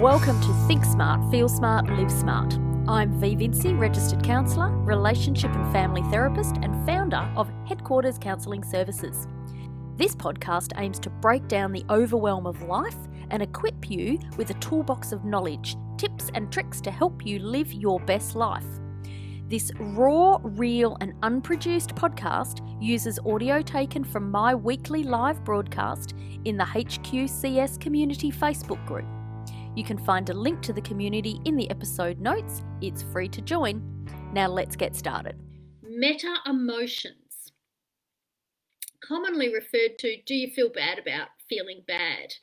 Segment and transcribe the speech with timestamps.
[0.00, 2.54] Welcome to Think Smart, Feel Smart, Live Smart.
[2.88, 9.28] I'm V Vinci, registered counsellor, relationship and family therapist, and founder of Headquarters Counselling Services.
[9.98, 12.96] This podcast aims to break down the overwhelm of life
[13.28, 17.70] and equip you with a toolbox of knowledge, tips, and tricks to help you live
[17.70, 18.64] your best life.
[19.48, 26.14] This raw, real, and unproduced podcast uses audio taken from my weekly live broadcast
[26.46, 29.04] in the HQCS Community Facebook group.
[29.76, 32.62] You can find a link to the community in the episode notes.
[32.80, 33.82] It's free to join.
[34.32, 35.36] Now let's get started.
[35.82, 37.52] Meta emotions,
[39.00, 42.34] commonly referred to, do you feel bad about feeling bad?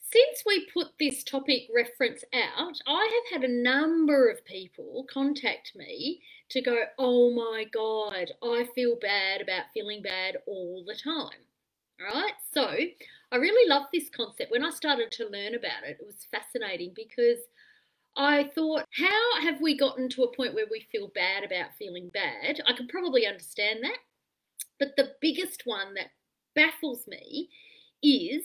[0.00, 5.72] Since we put this topic reference out, I have had a number of people contact
[5.74, 11.46] me to go, oh my God, I feel bad about feeling bad all the time.
[12.00, 12.76] All right, so
[13.32, 14.50] I really love this concept.
[14.50, 17.38] When I started to learn about it, it was fascinating because
[18.16, 22.10] I thought, how have we gotten to a point where we feel bad about feeling
[22.12, 22.60] bad?
[22.66, 23.98] I can probably understand that.
[24.78, 26.10] But the biggest one that
[26.54, 27.48] baffles me
[28.02, 28.44] is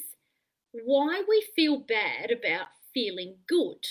[0.72, 3.86] why we feel bad about feeling good.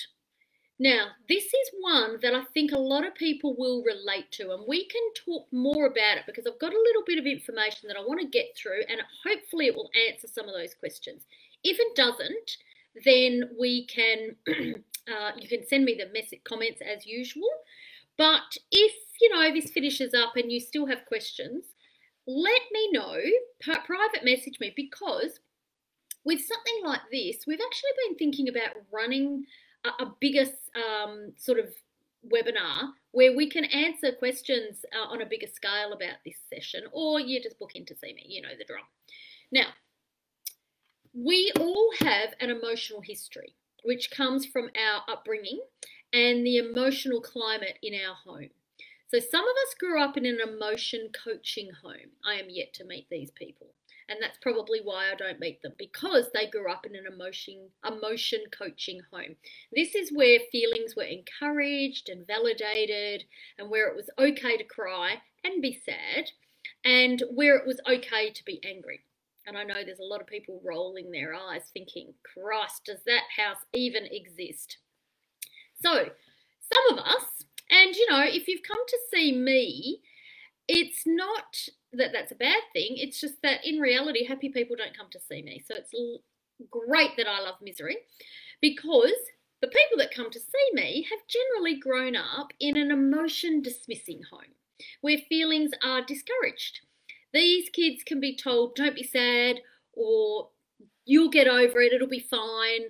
[0.79, 4.65] Now, this is one that I think a lot of people will relate to, and
[4.69, 7.97] we can talk more about it because I've got a little bit of information that
[7.97, 11.23] I want to get through, and hopefully, it will answer some of those questions.
[11.65, 12.59] If it doesn't,
[13.05, 14.37] then we can
[15.09, 17.49] uh, you can send me the message comments as usual.
[18.19, 21.65] But if you know this finishes up and you still have questions,
[22.27, 23.19] let me know.
[23.61, 25.41] Private message me because
[26.25, 29.45] with something like this, we've actually been thinking about running
[30.03, 31.67] a, bigger um, sort of
[32.33, 37.21] webinar where we can answer questions uh, on a bigger scale about this session, or
[37.21, 38.25] you just book in to see me.
[38.27, 38.85] You know the drill.
[39.51, 39.69] Now,
[41.15, 45.61] we all have an emotional history, which comes from our upbringing
[46.13, 48.51] and the emotional climate in our home.
[49.09, 52.11] So, some of us grew up in an emotion coaching home.
[52.25, 53.69] I am yet to meet these people
[54.09, 57.69] and that's probably why I don't meet them because they grew up in an emotion
[57.87, 59.37] emotion coaching home.
[59.73, 63.25] This is where feelings were encouraged and validated
[63.59, 66.31] and where it was okay to cry and be sad
[66.85, 69.01] and where it was okay to be angry.
[69.47, 73.23] And I know there's a lot of people rolling their eyes thinking, Christ, does that
[73.37, 74.79] house even exist?
[75.83, 76.09] So,
[76.73, 80.01] some of us, and you know, if you've come to see me,
[80.69, 82.97] it's not that that's a bad thing.
[82.97, 85.63] It's just that in reality, happy people don't come to see me.
[85.67, 85.93] So it's
[86.71, 87.99] great that I love misery
[88.61, 89.13] because
[89.61, 94.23] the people that come to see me have generally grown up in an emotion dismissing
[94.31, 94.53] home
[95.01, 96.81] where feelings are discouraged.
[97.33, 99.61] These kids can be told, don't be sad,
[99.93, 100.49] or
[101.05, 102.83] you'll get over it, it'll be fine.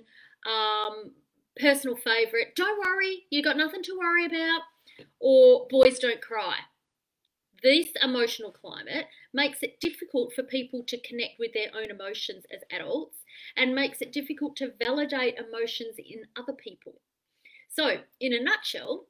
[0.46, 1.12] Um,
[1.58, 4.62] personal favourite, don't worry, you got nothing to worry about,
[5.20, 6.56] or boys don't cry
[7.62, 12.62] this emotional climate makes it difficult for people to connect with their own emotions as
[12.70, 13.18] adults
[13.56, 17.00] and makes it difficult to validate emotions in other people.
[17.68, 19.06] So, in a nutshell,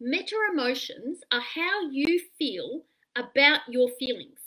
[0.00, 2.84] meta emotions are how you feel
[3.16, 4.38] about your feelings.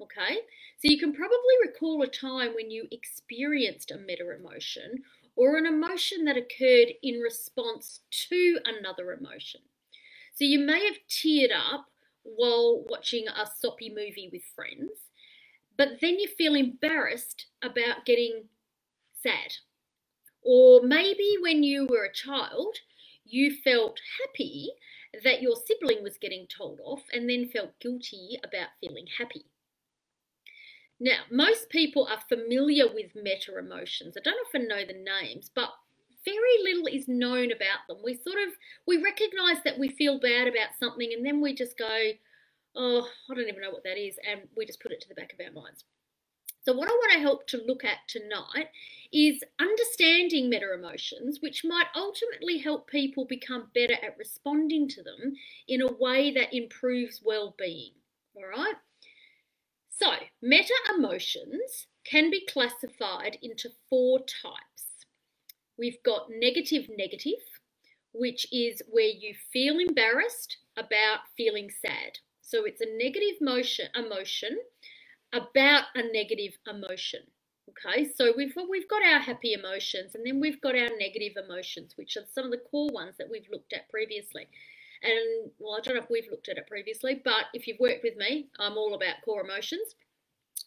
[0.00, 0.38] Okay,
[0.78, 5.02] so you can probably recall a time when you experienced a meta emotion
[5.36, 9.60] or an emotion that occurred in response to another emotion.
[10.32, 11.89] So you may have teared up
[12.22, 15.08] while watching a soppy movie with friends,
[15.76, 18.44] but then you feel embarrassed about getting
[19.14, 19.54] sad.
[20.42, 22.76] Or maybe when you were a child,
[23.24, 24.70] you felt happy
[25.24, 29.46] that your sibling was getting told off and then felt guilty about feeling happy.
[30.98, 34.16] Now, most people are familiar with meta emotions.
[34.16, 35.70] I don't often know the names, but
[36.24, 37.98] very little is known about them.
[38.04, 38.54] We sort of
[38.86, 42.12] we recognize that we feel bad about something and then we just go,
[42.74, 45.14] "Oh, I don't even know what that is," and we just put it to the
[45.14, 45.84] back of our minds.
[46.62, 48.68] So what I want to help to look at tonight
[49.12, 55.34] is understanding meta emotions, which might ultimately help people become better at responding to them
[55.68, 57.92] in a way that improves well-being.
[58.34, 58.74] All right?
[59.88, 60.12] So,
[60.42, 64.69] meta emotions can be classified into four types.
[65.80, 67.40] We've got negative negative,
[68.12, 72.18] which is where you feel embarrassed about feeling sad.
[72.42, 74.58] So it's a negative motion emotion
[75.32, 77.20] about a negative emotion.
[77.70, 81.94] Okay, so we've we've got our happy emotions, and then we've got our negative emotions,
[81.96, 84.48] which are some of the core ones that we've looked at previously.
[85.02, 88.02] And well, I don't know if we've looked at it previously, but if you've worked
[88.02, 89.94] with me, I'm all about core emotions.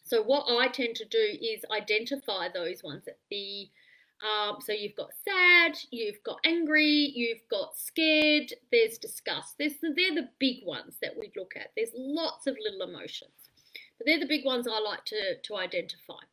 [0.05, 3.69] So what I tend to do is identify those ones at the
[4.23, 9.55] Um, so you've got sad, you've got angry, you've got scared, there's disgust.
[9.59, 11.71] There's they're the big ones that we look at.
[11.75, 13.33] There's lots of little emotions,
[13.97, 16.23] but they're the big ones I like to, to identify.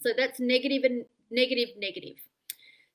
[0.00, 2.16] So that's negative and negative, negative.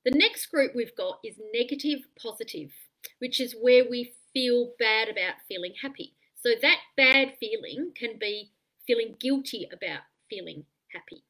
[0.06, 2.72] The next group we've got is negative, positive,
[3.20, 6.14] which is where we feel bad about feeling happy.
[6.42, 8.52] So that bad feeling can be
[8.88, 11.24] feeling guilty about feeling happy.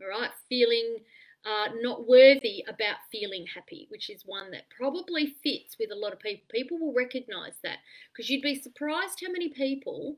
[0.00, 0.98] All right, feeling
[1.44, 6.12] uh, not worthy about feeling happy, which is one that probably fits with a lot
[6.12, 6.44] of people.
[6.50, 7.78] People will recognize that
[8.12, 10.16] because you'd be surprised how many people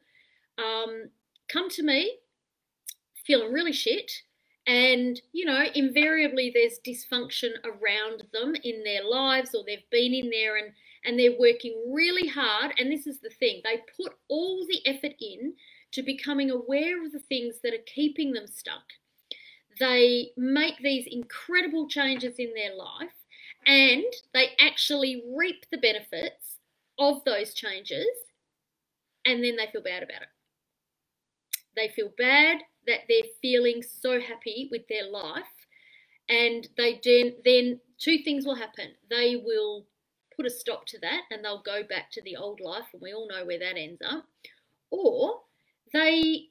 [0.58, 1.08] um,
[1.48, 2.18] come to me
[3.24, 4.12] feeling really shit.
[4.66, 10.30] And, you know, invariably there's dysfunction around them in their lives, or they've been in
[10.30, 10.72] there and,
[11.04, 12.72] and they're working really hard.
[12.78, 15.54] And this is the thing they put all the effort in
[15.92, 18.84] to becoming aware of the things that are keeping them stuck
[19.78, 23.14] they make these incredible changes in their life
[23.66, 26.56] and they actually reap the benefits
[26.98, 28.06] of those changes
[29.24, 30.28] and then they feel bad about it.
[31.76, 35.44] They feel bad that they're feeling so happy with their life
[36.28, 38.92] and they then, then two things will happen.
[39.10, 39.86] They will
[40.36, 43.12] put a stop to that and they'll go back to the old life and we
[43.12, 44.26] all know where that ends up.
[44.90, 45.40] Or
[45.92, 46.48] they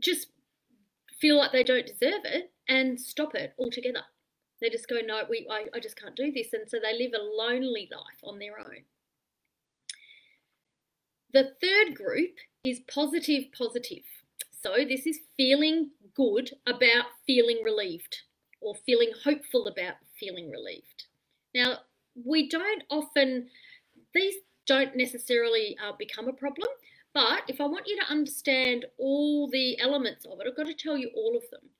[0.00, 0.28] just
[1.20, 4.02] feel like they don't deserve it and stop it altogether.
[4.60, 6.52] They just go, no, we, I, I just can't do this.
[6.52, 8.84] And so they live a lonely life on their own.
[11.32, 12.32] The third group
[12.64, 14.04] is positive, positive.
[14.62, 18.22] So this is feeling good about feeling relieved
[18.60, 21.04] or feeling hopeful about feeling relieved.
[21.54, 21.80] Now,
[22.24, 23.48] we don't often,
[24.14, 24.34] these
[24.66, 26.68] don't necessarily uh, become a problem
[27.16, 30.74] but if I want you to understand all the elements of it, I've got to
[30.74, 31.70] tell you all of them.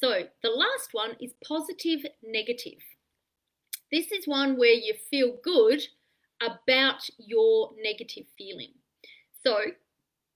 [0.00, 2.80] So the last one is positive negative.
[3.92, 5.82] This is one where you feel good
[6.40, 8.70] about your negative feeling.
[9.44, 9.58] So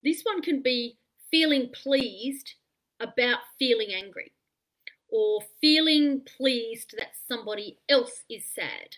[0.04, 0.99] this one can be
[1.31, 2.52] feeling pleased
[3.00, 4.32] about feeling angry
[5.08, 8.96] or feeling pleased that somebody else is sad.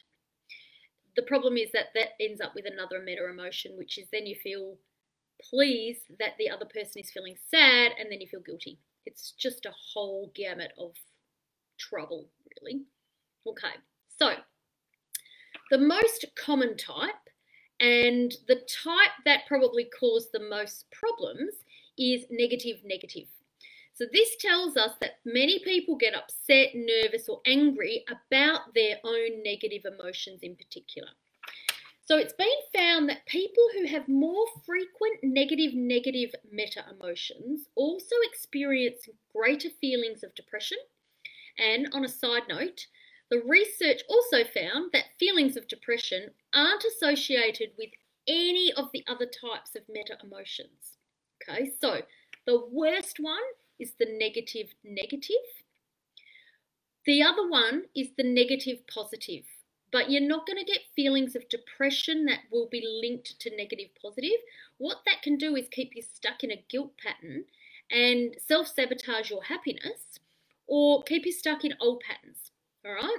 [1.14, 4.34] The problem is that that ends up with another meta emotion, which is then you
[4.34, 4.78] feel
[5.50, 8.78] pleased that the other person is feeling sad and then you feel guilty.
[9.06, 10.92] It's just a whole gamut of
[11.78, 12.28] trouble,
[12.60, 12.82] really.
[13.46, 13.76] Okay,
[14.18, 14.34] so
[15.70, 17.14] the most common type
[17.80, 21.54] and the type that probably caused the most problems
[21.98, 23.28] is negative negative.
[23.94, 29.42] So this tells us that many people get upset, nervous, or angry about their own
[29.44, 31.08] negative emotions in particular.
[32.06, 38.14] So it's been found that people who have more frequent negative, negative meta emotions also
[38.24, 40.76] experience greater feelings of depression.
[41.58, 42.86] And on a side note,
[43.30, 47.90] the research also found that feelings of depression aren't associated with
[48.28, 50.98] any of the other types of meta emotions.
[51.42, 52.02] Okay, so
[52.46, 53.42] the worst one
[53.80, 55.46] is the negative, negative.
[57.06, 59.44] The other one is the negative, positive
[59.94, 63.90] but you're not going to get feelings of depression that will be linked to negative
[64.02, 64.40] positive.
[64.78, 67.44] What that can do is keep you stuck in a guilt pattern
[67.92, 70.18] and self sabotage your happiness
[70.66, 72.50] or keep you stuck in old patterns.
[72.84, 73.18] All right?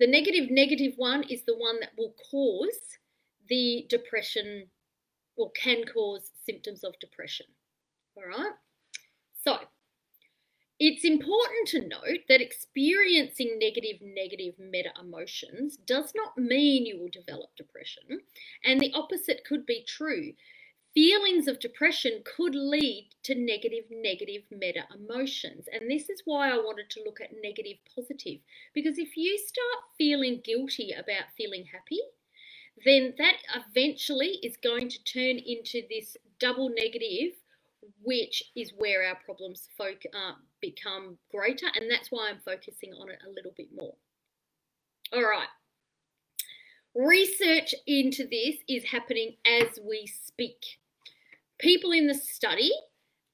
[0.00, 2.96] The negative, negative one is the one that will cause
[3.50, 4.68] the depression
[5.36, 7.44] or can cause symptoms of depression.
[8.16, 8.52] All right?
[9.44, 9.58] So,
[10.84, 17.08] it's important to note that experiencing negative, negative meta emotions does not mean you will
[17.08, 18.22] develop depression,
[18.64, 20.32] and the opposite could be true.
[20.92, 26.56] Feelings of depression could lead to negative, negative meta emotions, and this is why I
[26.56, 28.40] wanted to look at negative, positive.
[28.74, 32.00] Because if you start feeling guilty about feeling happy,
[32.84, 37.34] then that eventually is going to turn into this double negative
[38.02, 43.10] which is where our problems folk, uh, become greater, and that's why I'm focusing on
[43.10, 43.94] it a little bit more.
[45.12, 45.48] All right.
[46.94, 50.78] Research into this is happening as we speak.
[51.58, 52.72] People in the study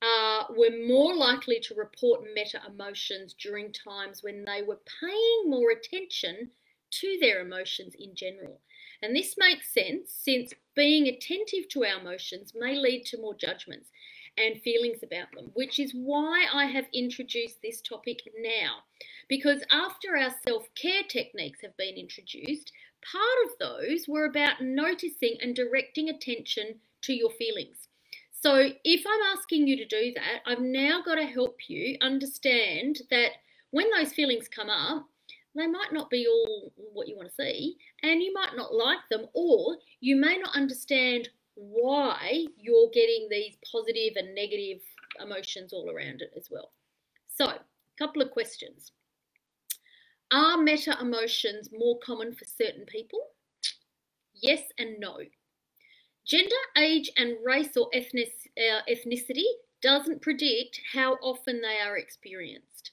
[0.02, 5.70] uh, were more likely to report meta emotions during times when they were paying more
[5.70, 6.50] attention
[6.90, 8.60] to their emotions in general.
[9.02, 13.90] And this makes sense since being attentive to our emotions may lead to more judgments
[14.38, 18.78] and feelings about them, which is why I have introduced this topic now.
[19.28, 22.72] Because after our self care techniques have been introduced,
[23.12, 27.88] part of those were about noticing and directing attention to your feelings.
[28.30, 33.00] So, if I'm asking you to do that, I've now got to help you understand
[33.10, 33.32] that
[33.70, 35.06] when those feelings come up,
[35.54, 39.00] they might not be all what you want to see, and you might not like
[39.10, 41.28] them, or you may not understand
[41.58, 44.80] why you're getting these positive and negative
[45.20, 46.70] emotions all around it as well.
[47.34, 47.58] So, a
[47.98, 48.92] couple of questions.
[50.30, 53.20] Are meta emotions more common for certain people?
[54.34, 55.18] Yes and no.
[56.26, 59.46] Gender, age, and race or ethnic, uh, ethnicity
[59.82, 62.92] doesn't predict how often they are experienced.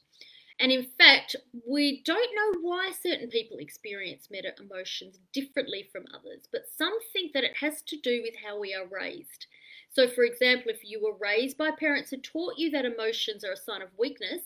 [0.59, 1.35] And in fact,
[1.67, 7.33] we don't know why certain people experience meta emotions differently from others, but some think
[7.33, 9.47] that it has to do with how we are raised.
[9.89, 13.51] So, for example, if you were raised by parents who taught you that emotions are
[13.51, 14.41] a sign of weakness,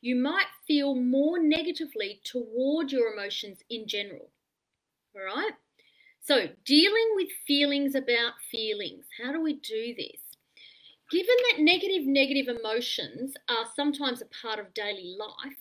[0.00, 4.30] you might feel more negatively toward your emotions in general.
[5.14, 5.52] All right?
[6.20, 9.06] So, dealing with feelings about feelings.
[9.22, 10.27] How do we do this?
[11.10, 15.56] Given that negative, negative emotions are sometimes a part of daily life,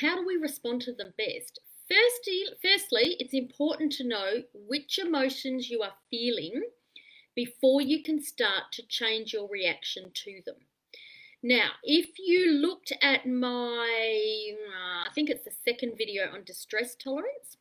[0.00, 1.60] how do we respond to them best?
[1.88, 6.62] Firstly, firstly, it's important to know which emotions you are feeling
[7.34, 10.56] before you can start to change your reaction to them.
[11.42, 16.96] Now, if you looked at my, uh, I think it's the second video on distress
[16.96, 17.58] tolerance,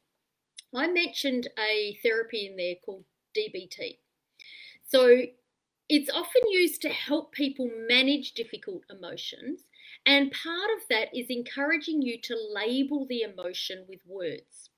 [0.73, 3.03] I mentioned a therapy in there called
[3.37, 3.97] DBT.
[4.87, 5.25] So
[5.87, 9.61] it's often used to help people manage difficult emotions,
[10.05, 14.69] and part of that is encouraging you to label the emotion with words.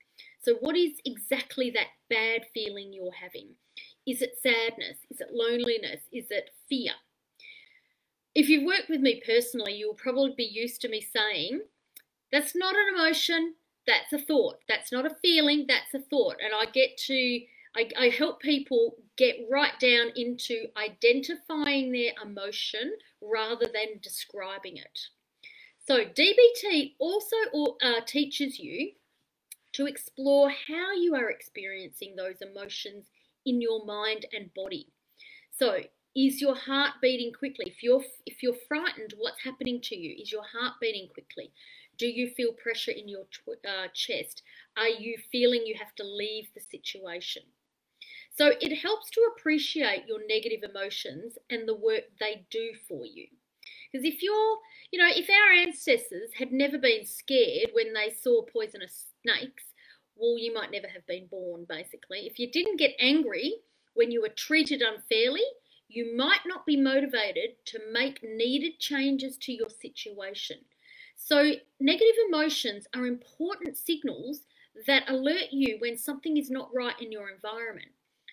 [0.41, 3.49] So, what is exactly that bad feeling you're having?
[4.05, 4.99] Is it sadness?
[5.09, 6.01] Is it loneliness?
[6.11, 6.93] Is it fear?
[8.35, 11.61] If you've worked with me personally, you'll probably be used to me saying,
[12.31, 14.57] that's not an emotion, that's a thought.
[14.67, 16.35] That's not a feeling, that's a thought.
[16.43, 17.41] And I get to
[17.77, 24.99] I, I help people get right down into identifying their emotion rather than describing it.
[25.87, 27.35] So, DBT also
[27.83, 28.93] uh, teaches you
[29.73, 33.05] to explore how you are experiencing those emotions
[33.45, 34.87] in your mind and body.
[35.51, 35.81] So,
[36.15, 37.65] is your heart beating quickly?
[37.67, 40.15] If you're if you're frightened, what's happening to you?
[40.19, 41.51] Is your heart beating quickly?
[41.99, 43.25] Do you feel pressure in your
[43.67, 44.41] uh, chest?
[44.77, 47.43] Are you feeling you have to leave the situation?
[48.37, 53.25] So it helps to appreciate your negative emotions and the work they do for you.
[53.91, 54.57] Because if you're,
[54.91, 59.63] you know, if our ancestors had never been scared when they saw poisonous snakes,
[60.15, 62.27] well, you might never have been born, basically.
[62.27, 63.55] If you didn't get angry
[63.95, 65.45] when you were treated unfairly,
[65.87, 70.57] you might not be motivated to make needed changes to your situation.
[71.15, 74.41] So, negative emotions are important signals
[74.85, 77.89] that alert you when something is not right in your environment.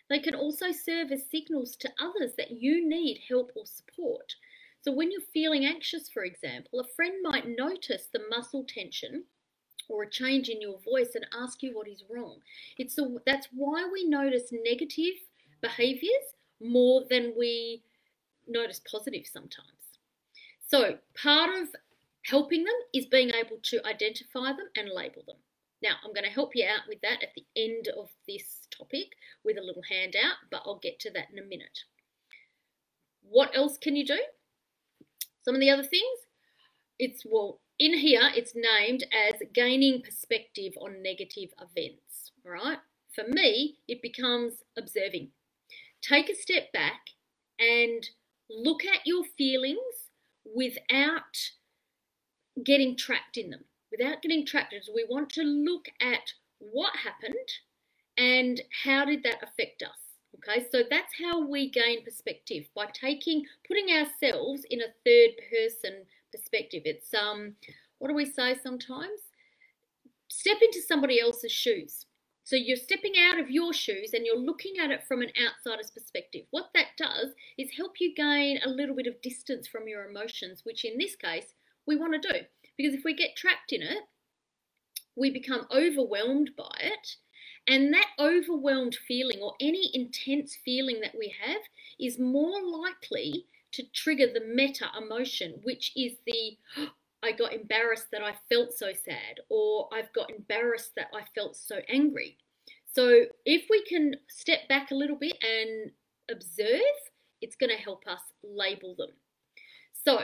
[0.09, 4.35] They can also serve as signals to others that you need help or support.
[4.83, 9.25] So, when you're feeling anxious, for example, a friend might notice the muscle tension
[9.89, 12.41] or a change in your voice and ask you what is wrong.
[12.79, 15.15] It's a, that's why we notice negative
[15.61, 17.83] behaviors more than we
[18.47, 19.99] notice positive sometimes.
[20.67, 21.69] So, part of
[22.27, 25.37] helping them is being able to identify them and label them.
[25.85, 29.09] Now, I'm going to help you out with that at the end of this topic
[29.45, 31.81] with a little handout, but I'll get to that in a minute.
[33.23, 34.19] What else can you do?
[35.43, 36.21] Some of the other things,
[36.99, 42.79] it's well, in here it's named as gaining perspective on negative events, right?
[43.15, 45.33] For me, it becomes observing.
[46.01, 47.11] Take a step back
[47.59, 48.09] and
[48.49, 50.09] look at your feelings
[50.47, 51.51] without
[52.65, 53.65] getting trapped in them
[53.97, 57.35] without getting trapped is we want to look at what happened
[58.17, 59.99] and how did that affect us.
[60.37, 66.03] Okay, so that's how we gain perspective by taking, putting ourselves in a third person
[66.33, 66.83] perspective.
[66.85, 67.55] It's um,
[67.99, 69.21] what do we say sometimes?
[70.29, 72.07] Step into somebody else's shoes.
[72.43, 75.91] So you're stepping out of your shoes and you're looking at it from an outsider's
[75.91, 76.43] perspective.
[76.51, 80.61] What that does is help you gain a little bit of distance from your emotions,
[80.65, 81.55] which in this case
[81.87, 82.41] we want to do.
[82.77, 84.05] Because if we get trapped in it,
[85.17, 87.17] we become overwhelmed by it.
[87.67, 91.63] And that overwhelmed feeling or any intense feeling that we have
[91.99, 96.59] is more likely to trigger the meta emotion, which is the
[97.23, 101.57] I got embarrassed that I felt so sad, or I've got embarrassed that I felt
[101.57, 102.37] so angry.
[102.93, 105.91] So, if we can step back a little bit and
[106.31, 106.81] observe,
[107.41, 109.11] it's going to help us label them.
[110.05, 110.21] So,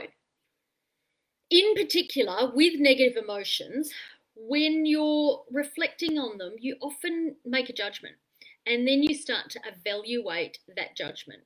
[1.51, 3.93] in particular, with negative emotions,
[4.37, 8.17] when you're reflecting on them, you often make a judgment
[8.67, 11.43] and then you start to evaluate that judgment.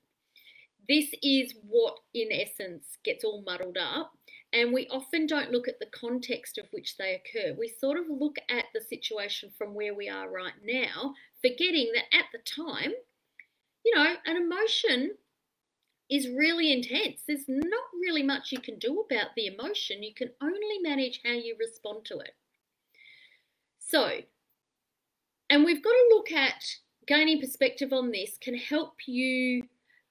[0.89, 4.13] This is what, in essence, gets all muddled up.
[4.55, 7.57] and we often don't look at the context of which they occur.
[7.59, 12.17] We sort of look at the situation from where we are right now, forgetting that
[12.17, 12.93] at the time,
[13.85, 15.17] you know, an emotion
[16.11, 17.23] is really intense.
[17.27, 20.03] There's not really much you can do about the emotion.
[20.03, 22.35] You can only manage how you respond to it.
[23.79, 24.21] So,
[25.49, 26.65] and we've got to look at
[27.07, 29.65] gaining perspective on this can help you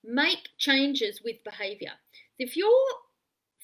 [0.04, 1.94] make changes with behavior.
[2.38, 2.70] If you're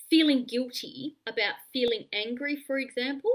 [0.10, 3.32] feeling guilty about feeling angry, for example,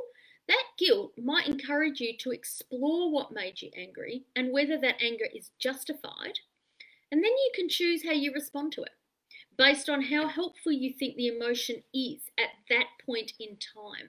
[0.48, 5.26] that guilt might encourage you to explore what made you angry and whether that anger
[5.34, 6.38] is justified.
[7.14, 8.90] And then you can choose how you respond to it
[9.56, 14.09] based on how helpful you think the emotion is at that point in time.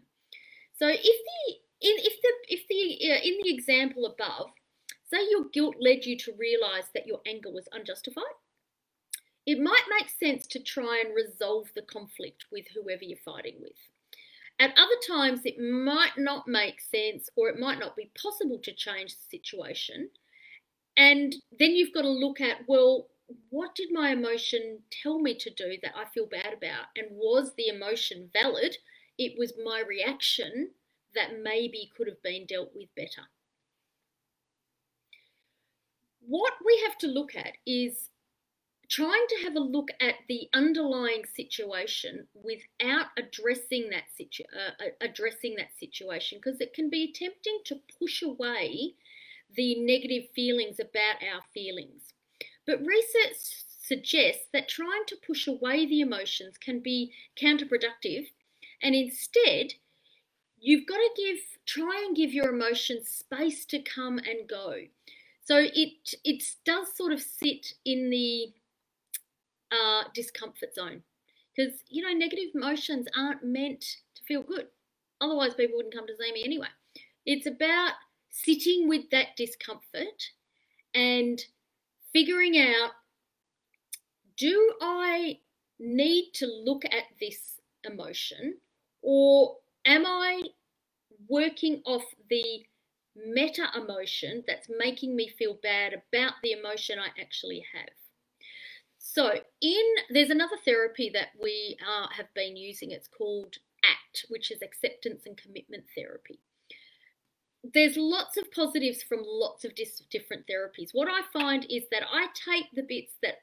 [0.74, 1.54] So if the
[1.88, 4.50] in if the if the uh, in the example above,
[5.04, 8.24] say your guilt led you to realize that your anger was unjustified,
[9.46, 13.78] it might make sense to try and resolve the conflict with whoever you're fighting with.
[14.60, 18.74] At other times, it might not make sense or it might not be possible to
[18.74, 20.10] change the situation.
[20.98, 23.08] And then you've got to look at, well,
[23.50, 26.86] what did my emotion tell me to do that I feel bad about?
[26.96, 28.78] And was the emotion valid?
[29.18, 30.72] It was my reaction
[31.16, 33.30] that maybe could have been dealt with better.
[36.20, 38.10] What we have to look at is
[38.90, 45.56] trying to have a look at the underlying situation without addressing that situ- uh, addressing
[45.56, 48.94] that situation because it can be tempting to push away
[49.54, 52.14] the negative feelings about our feelings.
[52.66, 53.38] But research
[53.82, 58.28] suggests that trying to push away the emotions can be counterproductive
[58.82, 59.74] and instead
[60.60, 64.76] you've got to give try and give your emotions space to come and go.
[65.44, 68.48] So it it does sort of sit in the
[69.72, 71.04] uh, discomfort zone.
[71.56, 73.82] Because, you know, negative emotions aren't meant
[74.16, 74.68] to feel good.
[75.22, 76.68] Otherwise, people wouldn't come to see me anyway.
[77.26, 77.94] It's about
[78.44, 80.32] sitting with that discomfort
[80.94, 81.40] and
[82.12, 82.92] figuring out
[84.38, 85.40] do I
[85.80, 88.56] need to look at this emotion
[89.02, 90.42] or am I
[91.30, 92.66] working off the
[93.16, 97.94] meta emotion that's making me feel bad about the emotion I actually have?
[98.98, 102.92] So, in there's another therapy that we uh, have been using.
[102.92, 106.40] It's called ACT, which is acceptance and commitment therapy.
[107.74, 110.90] There's lots of positives from lots of dis- different therapies.
[110.92, 113.36] What I find is that I take the bits that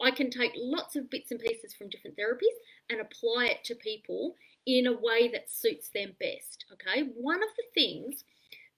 [0.00, 2.56] I can take lots of bits and pieces from different therapies
[2.88, 6.64] and apply it to people in a way that suits them best.
[6.72, 8.24] Okay, one of the things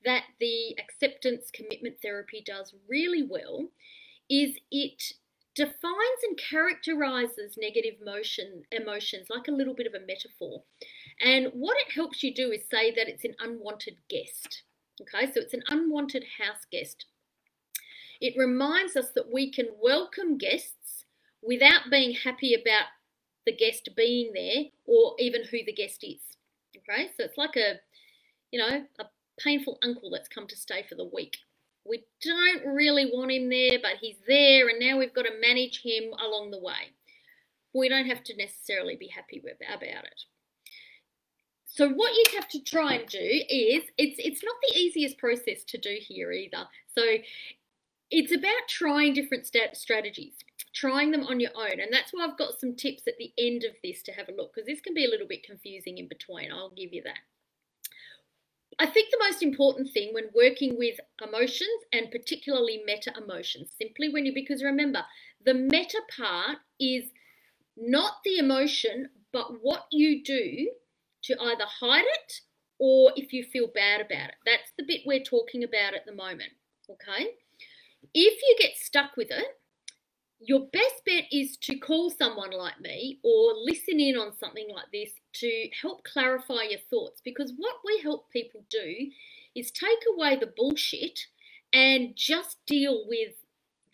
[0.04, 3.68] that the acceptance commitment therapy does really well
[4.28, 5.12] is it
[5.54, 10.62] defines and characterizes negative motion emotions like a little bit of a metaphor.
[11.20, 14.62] And what it helps you do is say that it's an unwanted guest.
[15.00, 17.06] Okay, so it's an unwanted house guest.
[18.20, 21.04] It reminds us that we can welcome guests
[21.42, 22.86] without being happy about
[23.46, 26.20] the guest being there or even who the guest is.
[26.76, 27.80] Okay, so it's like a,
[28.50, 29.04] you know, a
[29.40, 31.38] painful uncle that's come to stay for the week.
[31.84, 35.82] We don't really want him there, but he's there, and now we've got to manage
[35.82, 36.92] him along the way.
[37.74, 40.22] We don't have to necessarily be happy about it.
[41.74, 45.64] So what you have to try and do is it's it's not the easiest process
[45.68, 46.68] to do here either.
[46.94, 47.02] So
[48.10, 50.34] it's about trying different step strategies,
[50.74, 53.64] trying them on your own, and that's why I've got some tips at the end
[53.64, 56.08] of this to have a look because this can be a little bit confusing in
[56.08, 56.52] between.
[56.52, 57.20] I'll give you that.
[58.78, 64.10] I think the most important thing when working with emotions and particularly meta emotions, simply
[64.10, 65.04] when you, because remember,
[65.42, 67.04] the meta part is
[67.78, 70.68] not the emotion, but what you do
[71.24, 72.40] to either hide it
[72.78, 74.34] or if you feel bad about it.
[74.44, 76.52] That's the bit we're talking about at the moment.
[76.90, 77.28] Okay?
[78.14, 79.46] If you get stuck with it,
[80.44, 84.90] your best bet is to call someone like me or listen in on something like
[84.92, 89.10] this to help clarify your thoughts because what we help people do
[89.54, 91.20] is take away the bullshit
[91.72, 93.34] and just deal with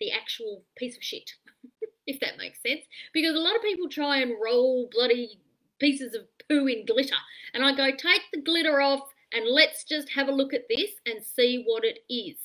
[0.00, 1.30] the actual piece of shit,
[2.06, 2.84] if that makes sense.
[3.12, 5.40] Because a lot of people try and roll bloody
[5.78, 7.16] pieces of poo in glitter.
[7.54, 10.90] And I go, take the glitter off and let's just have a look at this
[11.06, 12.36] and see what it is.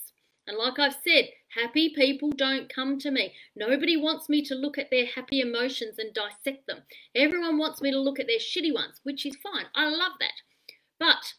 [0.46, 3.34] And like I've said, happy people don't come to me.
[3.56, 6.80] Nobody wants me to look at their happy emotions and dissect them.
[7.16, 9.66] Everyone wants me to look at their shitty ones, which is fine.
[9.74, 10.34] I love that.
[11.00, 11.34] But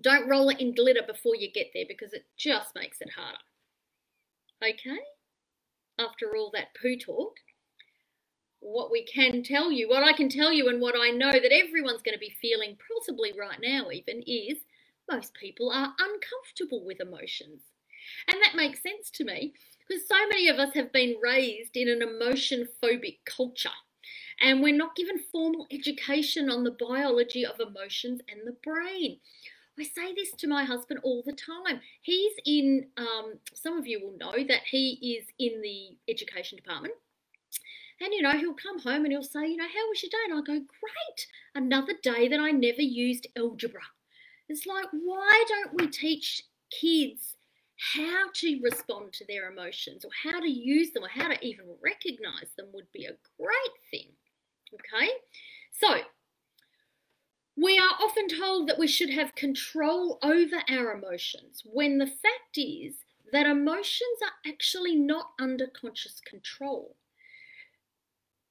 [0.00, 3.38] don't roll it in glitter before you get there because it just makes it harder.
[4.62, 5.00] Okay?
[5.98, 7.36] After all that poo talk,
[8.64, 11.52] what we can tell you, what I can tell you, and what I know that
[11.52, 14.58] everyone's going to be feeling, possibly right now, even, is
[15.10, 17.62] most people are uncomfortable with emotions.
[18.26, 19.52] And that makes sense to me
[19.86, 23.70] because so many of us have been raised in an emotion phobic culture
[24.40, 29.18] and we're not given formal education on the biology of emotions and the brain.
[29.78, 31.80] I say this to my husband all the time.
[32.00, 36.94] He's in, um, some of you will know that he is in the education department.
[38.04, 40.18] And you know, he'll come home and he'll say, you know, how was your day?
[40.28, 43.80] And I go, great, another day that I never used algebra.
[44.46, 47.34] It's like, why don't we teach kids
[47.94, 51.64] how to respond to their emotions or how to use them or how to even
[51.82, 54.10] recognize them would be a great thing.
[54.74, 55.08] Okay,
[55.72, 56.00] so
[57.56, 62.58] we are often told that we should have control over our emotions when the fact
[62.58, 62.96] is
[63.32, 66.96] that emotions are actually not under conscious control.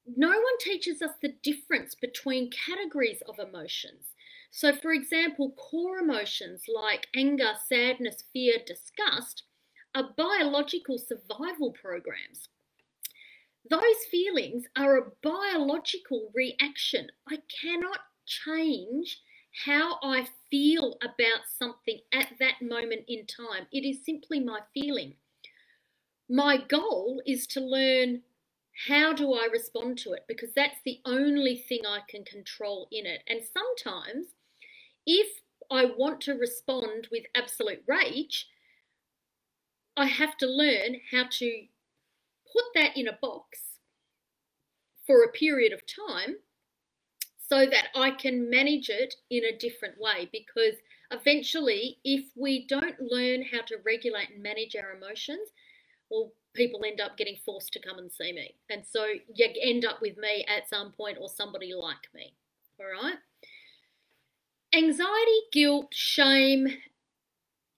[0.05, 4.13] No one teaches us the difference between categories of emotions.
[4.51, 9.43] So, for example, core emotions like anger, sadness, fear, disgust
[9.95, 12.49] are biological survival programs.
[13.69, 17.07] Those feelings are a biological reaction.
[17.29, 19.21] I cannot change
[19.65, 23.67] how I feel about something at that moment in time.
[23.71, 25.15] It is simply my feeling.
[26.29, 28.23] My goal is to learn
[28.87, 33.05] how do I respond to it because that's the only thing I can control in
[33.05, 33.21] it.
[33.27, 34.27] And sometimes
[35.05, 35.27] if
[35.71, 38.47] I want to respond with absolute rage,
[39.95, 41.65] I have to learn how to
[42.51, 43.59] put that in a box
[45.05, 46.37] for a period of time
[47.37, 50.29] so that I can manage it in a different way.
[50.31, 50.75] Because
[51.11, 55.49] eventually, if we don't learn how to regulate and manage our emotions,
[56.09, 58.55] well, people end up getting forced to come and see me.
[58.69, 62.33] And so you end up with me at some point or somebody like me.
[62.79, 63.17] All right.
[64.73, 66.67] Anxiety, guilt, shame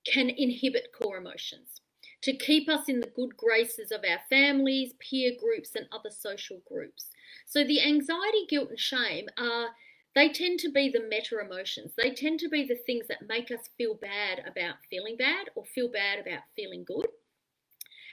[0.06, 1.82] can inhibit core emotions
[2.22, 6.62] to keep us in the good graces of our families, peer groups, and other social
[6.68, 7.08] groups.
[7.46, 9.70] So the anxiety, guilt, and shame are
[10.16, 11.92] they tend to be the meta emotions.
[11.98, 15.66] They tend to be the things that make us feel bad about feeling bad or
[15.66, 17.08] feel bad about feeling good.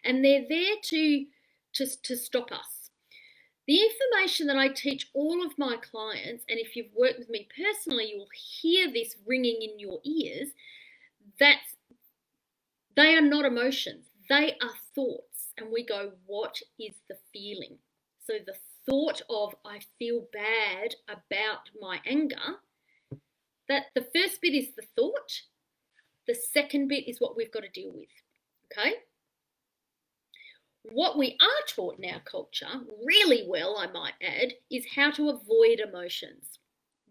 [0.05, 1.27] And they're there to,
[1.75, 2.91] to, to stop us.
[3.67, 7.49] The information that I teach all of my clients, and if you've worked with me
[7.57, 8.29] personally, you will
[8.61, 10.49] hear this ringing in your ears.
[11.39, 11.77] That's
[12.97, 15.53] they are not emotions, they are thoughts.
[15.57, 17.79] And we go, what is the feeling?
[18.27, 18.55] So the
[18.89, 22.59] thought of I feel bad about my anger,
[23.69, 25.43] that the first bit is the thought,
[26.27, 28.09] the second bit is what we've got to deal with.
[28.73, 28.95] Okay?
[30.85, 35.31] What we are taught in our culture, really well, I might add, is how to
[35.31, 36.59] avoid emotions.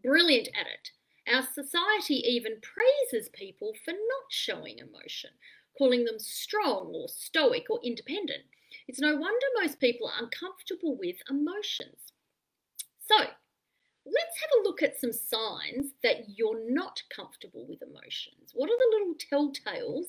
[0.04, 0.92] Brilliant at it.
[1.28, 5.32] Our society even praises people for not showing emotion,
[5.78, 8.44] calling them strong or stoic or independent.
[8.88, 12.12] It's no wonder most people are uncomfortable with emotions.
[13.08, 13.18] So,
[14.06, 18.52] let's have a look at some signs that you're not comfortable with emotions.
[18.54, 20.08] What are the little telltales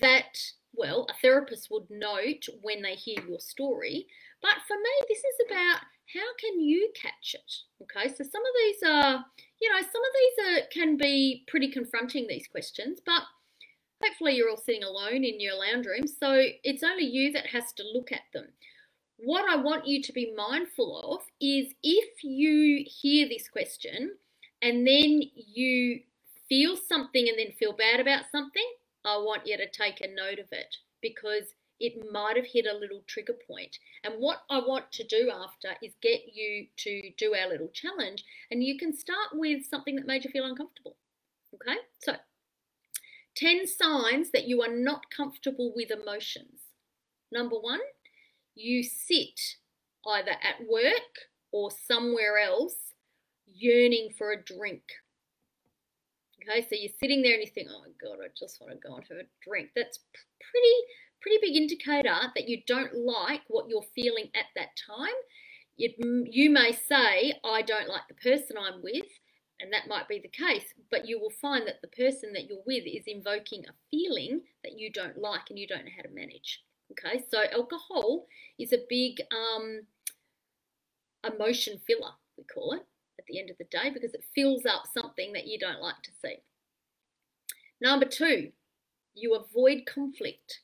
[0.00, 0.38] that
[0.76, 4.06] well, a therapist would note when they hear your story.
[4.42, 5.80] But for me, this is about
[6.12, 7.52] how can you catch it?
[7.82, 9.24] Okay, so some of these are,
[9.60, 13.22] you know, some of these are can be pretty confronting these questions, but
[14.02, 17.72] hopefully you're all sitting alone in your lounge room, so it's only you that has
[17.74, 18.48] to look at them.
[19.16, 24.16] What I want you to be mindful of is if you hear this question
[24.60, 26.00] and then you
[26.48, 28.66] feel something and then feel bad about something,
[29.04, 32.76] I want you to take a note of it because it might have hit a
[32.78, 33.78] little trigger point.
[34.04, 38.24] And what I want to do after is get you to do our little challenge,
[38.50, 40.96] and you can start with something that made you feel uncomfortable.
[41.54, 42.14] Okay, so
[43.36, 46.60] 10 signs that you are not comfortable with emotions.
[47.30, 47.80] Number one,
[48.54, 49.40] you sit
[50.06, 52.74] either at work or somewhere else
[53.46, 54.82] yearning for a drink.
[56.48, 58.94] Okay, so you're sitting there and you think, oh God, I just want to go
[58.96, 59.70] and have a drink.
[59.74, 60.00] That's
[60.50, 60.76] pretty,
[61.22, 65.14] pretty big indicator that you don't like what you're feeling at that time.
[65.78, 65.94] It,
[66.30, 69.06] you may say, I don't like the person I'm with,
[69.60, 72.62] and that might be the case, but you will find that the person that you're
[72.66, 76.14] with is invoking a feeling that you don't like and you don't know how to
[76.14, 76.62] manage.
[76.92, 78.26] Okay, so alcohol
[78.58, 79.80] is a big um,
[81.24, 82.86] emotion filler, we call it
[83.24, 86.02] at the end of the day because it fills up something that you don't like
[86.04, 86.36] to see.
[87.80, 88.52] Number two,
[89.14, 90.60] you avoid conflict.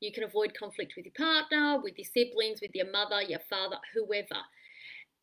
[0.00, 3.78] You can avoid conflict with your partner, with your siblings, with your mother, your father,
[3.94, 4.42] whoever.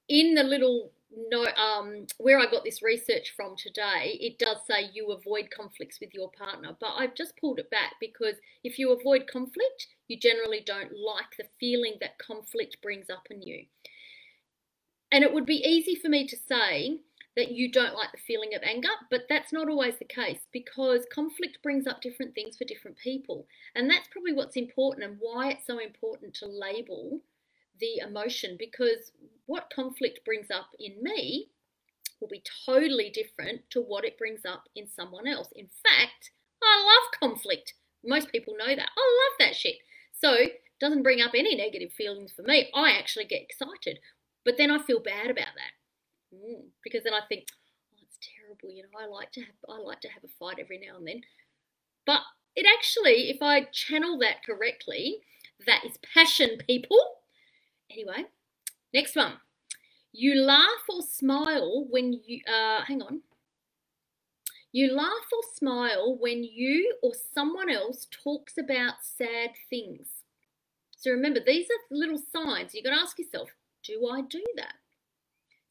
[0.09, 0.91] in the little
[1.31, 5.99] no um where I got this research from today, it does say you avoid conflicts
[6.01, 10.19] with your partner, but I've just pulled it back because if you avoid conflict, you
[10.19, 13.65] generally don't like the feeling that conflict brings up in you.
[15.11, 16.99] And it would be easy for me to say
[17.35, 21.05] that you don't like the feeling of anger, but that's not always the case because
[21.13, 23.45] conflict brings up different things for different people.
[23.75, 27.21] And that's probably what's important and why it's so important to label
[27.79, 29.11] the emotion because
[29.45, 31.49] what conflict brings up in me
[32.19, 35.49] will be totally different to what it brings up in someone else.
[35.55, 36.31] In fact,
[36.63, 37.75] I love conflict.
[38.03, 38.79] Most people know that.
[38.79, 39.75] I love that shit.
[40.19, 40.47] So,
[40.79, 42.69] doesn't bring up any negative feelings for me.
[42.73, 43.99] I actually get excited.
[44.47, 46.33] But then I feel bad about that.
[46.33, 49.77] Mm, because then I think, oh, it's terrible, you know, I like to have I
[49.77, 51.19] like to have a fight every now and then.
[52.05, 52.21] But
[52.55, 55.17] it actually, if I channel that correctly,
[55.65, 56.97] that is passion, people.
[57.91, 58.23] Anyway,
[58.93, 59.33] next one.
[60.13, 63.23] You laugh or smile when you, uh, hang on.
[64.71, 70.07] You laugh or smile when you or someone else talks about sad things.
[70.95, 72.73] So remember, these are little signs.
[72.73, 73.49] You've got to ask yourself,
[73.87, 74.73] do I do that?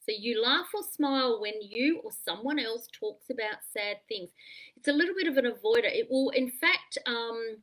[0.00, 4.30] So you laugh or smile when you or someone else talks about sad things.
[4.76, 5.92] It's a little bit of an avoider.
[5.92, 7.56] It will, in fact, um,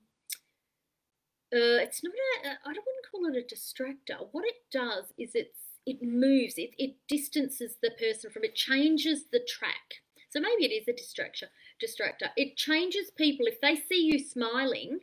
[1.54, 4.28] uh, it's not a, I don't want to call it a distractor.
[4.32, 9.26] What it does is it's it moves, it, it distances the person from it, changes
[9.32, 10.02] the track.
[10.30, 11.50] So maybe it is a distractor.
[11.84, 12.30] Distractor.
[12.38, 13.46] It changes people.
[13.46, 15.00] If they see you smiling,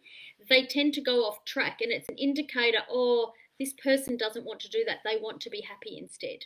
[0.49, 2.79] they tend to go off track, and it's an indicator.
[2.91, 5.01] Oh, this person doesn't want to do that.
[5.05, 6.38] They want to be happy instead.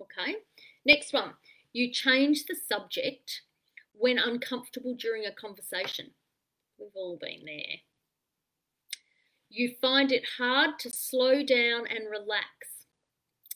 [0.00, 0.36] Okay.
[0.84, 1.32] Next one.
[1.72, 3.40] You change the subject
[3.94, 6.10] when uncomfortable during a conversation.
[6.78, 7.78] We've all been there.
[9.48, 12.46] You find it hard to slow down and relax.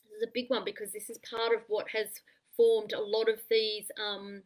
[0.03, 2.07] This is a big one because this is part of what has
[2.57, 4.41] formed a lot of these um,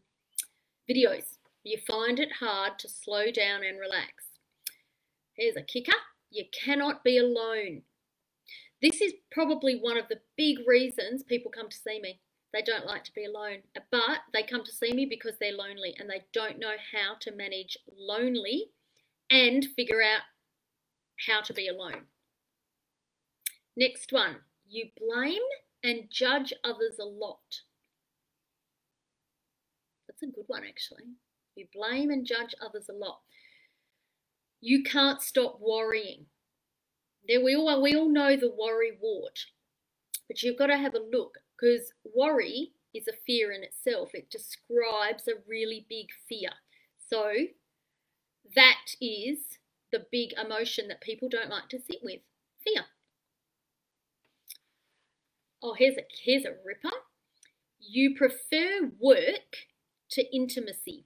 [0.89, 1.37] videos.
[1.63, 4.25] You find it hard to slow down and relax.
[5.37, 5.93] Here's a kicker
[6.29, 7.83] you cannot be alone.
[8.83, 12.19] This is probably one of the big reasons people come to see me.
[12.51, 15.95] They don't like to be alone, but they come to see me because they're lonely
[15.97, 18.65] and they don't know how to manage lonely
[19.31, 20.23] and figure out
[21.27, 22.03] how to be alone.
[23.77, 24.35] Next one,
[24.67, 25.39] you blame
[25.81, 27.61] and judge others a lot.
[30.07, 31.05] That's a good one, actually.
[31.55, 33.21] You blame and judge others a lot.
[34.59, 36.25] You can't stop worrying.
[37.27, 39.45] There we all we all know the worry wart,
[40.27, 44.11] but you've got to have a look because worry is a fear in itself.
[44.13, 46.49] It describes a really big fear.
[47.09, 47.31] So
[48.55, 49.59] that is
[49.91, 52.21] the big emotion that people don't like to sit with
[52.63, 52.85] fear.
[55.61, 56.95] Oh, here's a, here's a ripper.
[57.79, 59.67] You prefer work
[60.11, 61.05] to intimacy.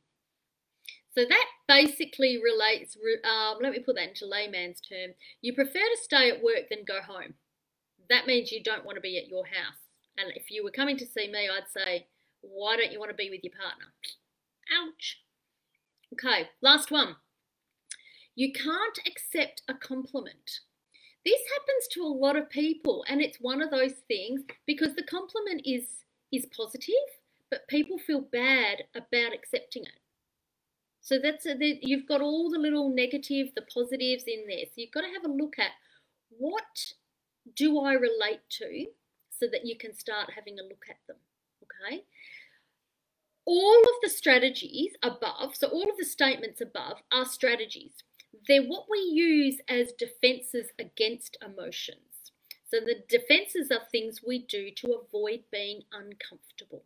[1.17, 5.15] So that basically relates, um, let me put that into layman's term.
[5.41, 7.33] You prefer to stay at work than go home.
[8.07, 9.79] That means you don't want to be at your house.
[10.19, 12.05] And if you were coming to see me, I'd say,
[12.41, 13.85] why don't you want to be with your partner?
[14.77, 15.17] Ouch.
[16.13, 17.15] Okay, last one.
[18.35, 20.59] You can't accept a compliment.
[21.25, 25.03] This happens to a lot of people, and it's one of those things because the
[25.03, 26.93] compliment is is positive,
[27.49, 29.99] but people feel bad about accepting it.
[31.07, 34.65] So that's uh, a, you've got all the little negative, the positives in there.
[34.65, 35.71] So you've got to have a look at
[36.37, 36.93] what
[37.55, 38.87] do I relate to,
[39.29, 41.15] so that you can start having a look at them.
[41.63, 42.03] Okay.
[43.45, 48.03] All of the strategies above, so all of the statements above are strategies.
[48.45, 52.33] They're what we use as defenses against emotions.
[52.69, 56.83] So the defenses are things we do to avoid being uncomfortable.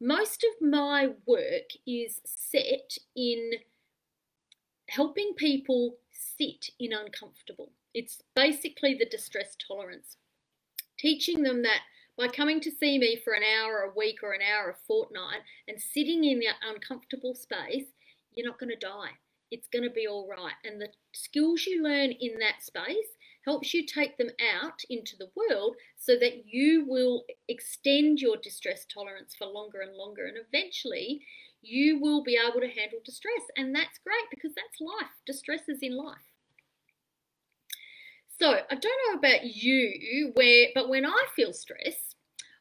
[0.00, 3.52] Most of my work is set in
[4.88, 7.72] helping people sit in uncomfortable.
[7.94, 10.16] It's basically the distress tolerance.
[10.98, 11.80] Teaching them that
[12.16, 15.42] by coming to see me for an hour a week or an hour a fortnight
[15.66, 17.86] and sitting in that uncomfortable space,
[18.34, 19.18] you're not going to die
[19.50, 20.54] it's going to be all right.
[20.64, 23.16] And the skills you learn in that space
[23.48, 28.84] helps you take them out into the world so that you will extend your distress
[28.92, 30.26] tolerance for longer and longer.
[30.26, 31.22] And eventually,
[31.62, 33.40] you will be able to handle distress.
[33.56, 35.14] And that's great because that's life.
[35.24, 36.28] Distress is in life.
[38.38, 42.14] So I don't know about you, where but when I feel stress,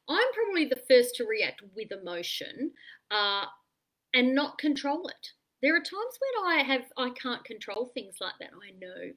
[0.07, 2.71] I'm probably the first to react with emotion
[3.11, 3.43] uh,
[4.13, 8.33] and not control it there are times when I have I can't control things like
[8.39, 8.51] that.
[8.53, 9.11] I know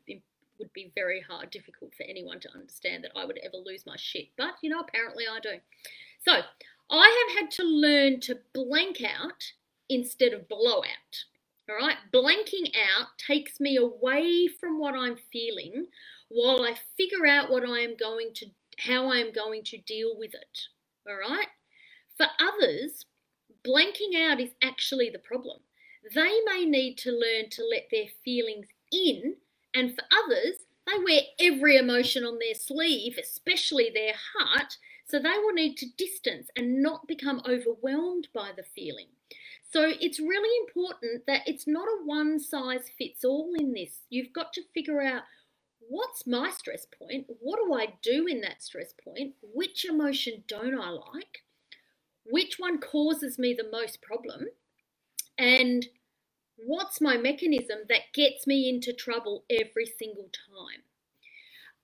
[0.61, 3.97] would be very hard, difficult for anyone to understand that I would ever lose my
[3.97, 5.59] shit, but you know, apparently I do.
[6.25, 6.43] So
[6.91, 9.43] I have had to learn to blank out
[9.89, 11.25] instead of blow out.
[11.69, 15.87] All right, blanking out takes me away from what I'm feeling
[16.29, 18.47] while I figure out what I am going to,
[18.79, 20.61] how I am going to deal with it.
[21.09, 21.49] All right,
[22.17, 23.07] for others,
[23.65, 25.59] blanking out is actually the problem.
[26.15, 29.37] They may need to learn to let their feelings in,
[29.75, 35.39] and for others, they wear every emotion on their sleeve, especially their heart, so they
[35.39, 39.09] will need to distance and not become overwhelmed by the feeling.
[39.73, 44.01] So it's really important that it's not a one size fits all in this.
[44.09, 45.23] You've got to figure out
[45.79, 47.27] what's my stress point?
[47.41, 49.35] What do I do in that stress point?
[49.43, 51.45] Which emotion don't I like?
[52.25, 54.47] Which one causes me the most problem?
[55.39, 55.87] And
[56.65, 60.83] what's my mechanism that gets me into trouble every single time?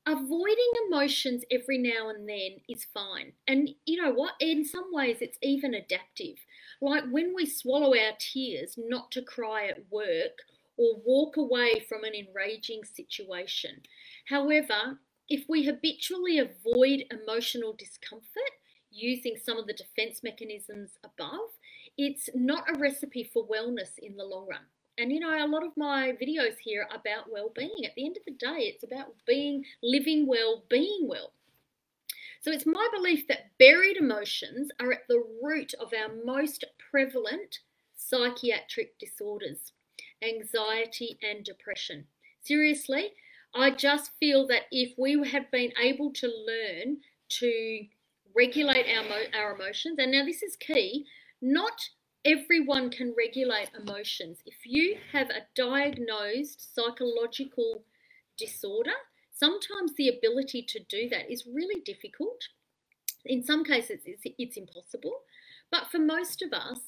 [0.07, 3.33] Avoiding emotions every now and then is fine.
[3.49, 4.35] And you know what?
[4.39, 6.37] In some ways, it's even adaptive.
[6.81, 10.39] Like when we swallow our tears not to cry at work
[10.77, 13.83] or walk away from an enraging situation.
[14.29, 18.53] However, if we habitually avoid emotional discomfort
[18.91, 21.51] using some of the defense mechanisms above,
[21.97, 24.61] it's not a recipe for wellness in the long run.
[24.99, 27.85] And you know, a lot of my videos here are about well-being.
[27.85, 31.33] At the end of the day, it's about being living well, being well.
[32.41, 37.59] So it's my belief that buried emotions are at the root of our most prevalent
[37.95, 39.73] psychiatric disorders,
[40.23, 42.07] anxiety and depression.
[42.43, 43.13] Seriously,
[43.55, 47.87] I just feel that if we had been able to learn to
[48.35, 51.07] regulate our, our emotions, and now this is key,
[51.41, 51.81] not
[52.25, 54.39] everyone can regulate emotions.
[54.47, 57.85] If you have a diagnosed psychological
[58.37, 58.93] disorder,
[59.37, 62.41] Sometimes the ability to do that is really difficult.
[63.27, 65.13] In some cases, it's, it's impossible.
[65.71, 66.79] But for most of us,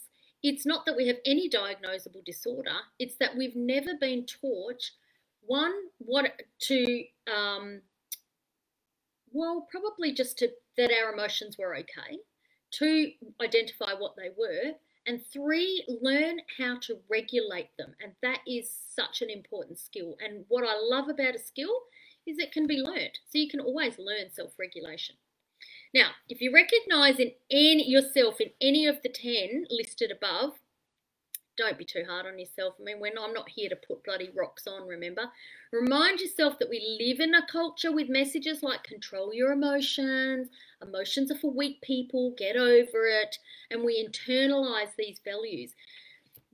[0.43, 4.83] it's not that we have any diagnosable disorder, it's that we've never been taught
[5.43, 7.83] one, what to, um,
[9.33, 12.19] well, probably just to that our emotions were okay,
[12.71, 14.75] two, identify what they were,
[15.07, 17.95] and three, learn how to regulate them.
[18.03, 20.17] And that is such an important skill.
[20.21, 21.73] And what I love about a skill
[22.27, 23.19] is it can be learned.
[23.29, 25.17] So you can always learn self-regulation.
[25.95, 30.59] Now, if you recognize in any yourself in any of the 10 listed above,
[31.59, 32.75] don't be too hard on yourself.
[32.81, 35.31] I mean, when I'm not here to put bloody rocks on, remember.
[35.73, 40.49] Remind yourself that we live in a culture with messages like control your emotions,
[40.81, 43.37] emotions are for weak people, get over it,
[43.71, 45.75] and we internalize these values.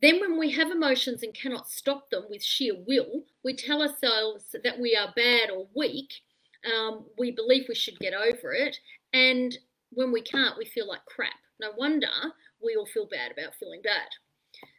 [0.00, 4.56] Then, when we have emotions and cannot stop them with sheer will, we tell ourselves
[4.64, 6.14] that we are bad or weak.
[6.64, 8.78] Um, we believe we should get over it.
[9.12, 9.56] And
[9.90, 11.34] when we can't, we feel like crap.
[11.60, 12.08] No wonder
[12.62, 14.08] we all feel bad about feeling bad.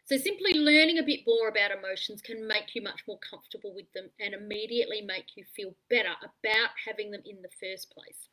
[0.08, 3.92] So, simply learning a bit more about emotions can make you much more comfortable with
[3.94, 8.30] them and immediately make you feel better about having them in the first place.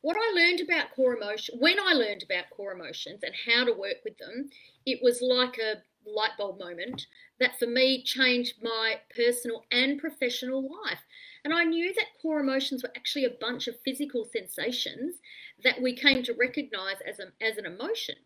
[0.00, 3.72] What I learned about core emotion, when I learned about core emotions and how to
[3.72, 4.50] work with them,
[4.84, 7.06] it was like a light bulb moment
[7.38, 11.00] that for me changed my personal and professional life.
[11.44, 15.16] And I knew that core emotions were actually a bunch of physical sensations
[15.62, 18.16] that we came to recognize as, a, as an emotion.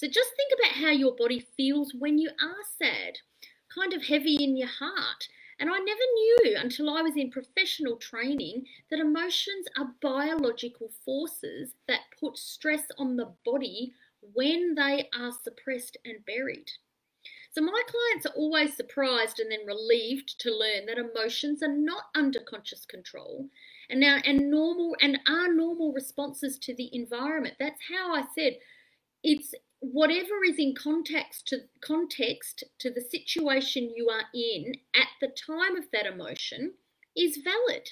[0.00, 3.18] So just think about how your body feels when you are sad,
[3.74, 7.96] kind of heavy in your heart, and I never knew until I was in professional
[7.96, 15.32] training that emotions are biological forces that put stress on the body when they are
[15.32, 16.70] suppressed and buried.
[17.52, 22.04] So my clients are always surprised and then relieved to learn that emotions are not
[22.14, 23.50] under conscious control
[23.90, 27.56] and now and normal and are normal responses to the environment.
[27.58, 28.54] That's how I said
[29.22, 35.28] it's whatever is in context to context to the situation you are in at the
[35.28, 36.74] time of that emotion
[37.16, 37.90] is valid.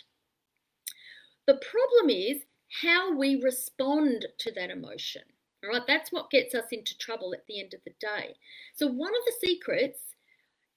[1.47, 2.43] The problem is
[2.82, 5.22] how we respond to that emotion.
[5.64, 8.36] All right, that's what gets us into trouble at the end of the day.
[8.74, 10.01] So, one of the secrets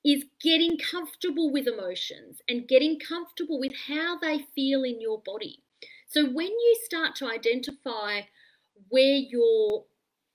[0.03, 5.62] is getting comfortable with emotions and getting comfortable with how they feel in your body.
[6.07, 8.22] So, when you start to identify
[8.89, 9.86] where your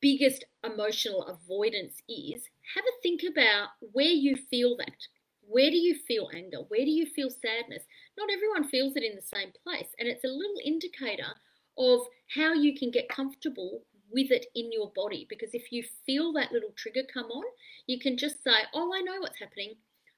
[0.01, 5.07] biggest emotional avoidance is, have a think about where you feel that.
[5.49, 6.59] Where do you feel anger?
[6.69, 7.85] Where do you feel sadness?
[8.19, 11.35] Not everyone feels it in the same place, and it's a little indicator
[11.79, 12.01] of
[12.35, 15.27] how you can get comfortable with it in your body.
[15.29, 17.45] Because if you feel that little trigger come on,
[17.87, 19.75] you can just say, Oh, I know what's happening.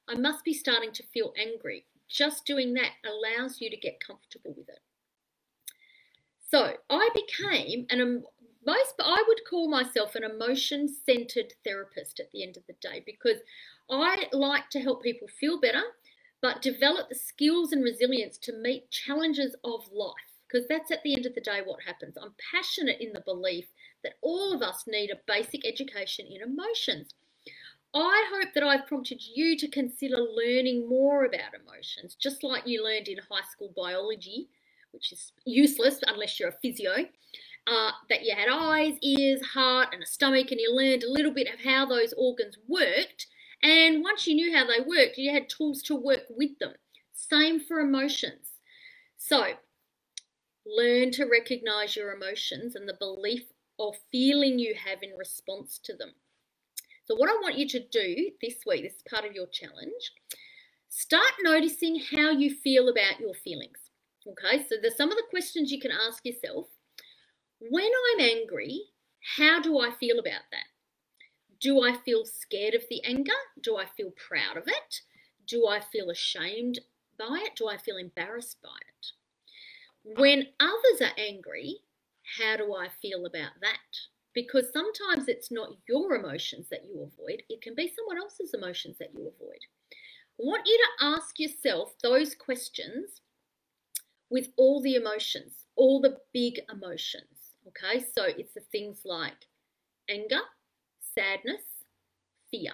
[0.09, 1.85] I must be starting to feel angry.
[2.09, 4.81] Just doing that allows you to get comfortable with it.
[6.51, 8.25] So I became an
[8.69, 13.03] most I would call myself an emotion centered therapist at the end of the day
[13.07, 13.39] because
[13.91, 15.83] I like to help people feel better,
[16.43, 20.13] but develop the skills and resilience to meet challenges of life
[20.47, 22.19] because that's at the end of the day what happens.
[22.21, 23.65] I'm passionate in the belief
[24.05, 27.09] that all of us need a basic education in emotions.
[27.95, 32.85] I hope that I've prompted you to consider learning more about emotions, just like you
[32.85, 34.51] learned in high school biology,
[34.93, 37.07] which is useless unless you're a physio.
[37.71, 41.33] Uh, that you had eyes, ears, heart, and a stomach, and you learned a little
[41.33, 43.27] bit of how those organs worked.
[43.63, 46.73] And once you knew how they worked, you had tools to work with them.
[47.13, 48.53] Same for emotions.
[49.19, 49.55] So,
[50.65, 53.43] learn to recognize your emotions and the belief
[53.77, 56.13] or feeling you have in response to them.
[57.05, 60.13] So, what I want you to do this week, this is part of your challenge,
[60.89, 63.91] start noticing how you feel about your feelings.
[64.27, 66.69] Okay, so there's some of the questions you can ask yourself
[67.61, 68.83] when I'm angry,
[69.37, 70.67] how do I feel about that?
[71.61, 73.33] Do I feel scared of the anger?
[73.63, 75.01] Do I feel proud of it?
[75.47, 76.79] Do I feel ashamed
[77.19, 77.57] by it?
[77.57, 80.19] Do I feel embarrassed by it?
[80.19, 81.81] When others are angry,
[82.39, 83.79] how do I feel about that?
[84.35, 88.99] Because sometimes it's not your emotions that you avoid, it can be someone else's emotions
[88.99, 89.59] that you avoid.
[90.41, 93.21] I want you to ask yourself those questions
[94.31, 97.38] with all the emotions, all the big emotions.
[97.69, 99.47] Okay, so it's the things like
[100.09, 100.41] anger,
[101.15, 101.63] sadness,
[102.51, 102.73] fear.